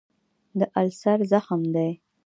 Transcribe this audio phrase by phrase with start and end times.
[0.57, 1.91] د السر زخم دی.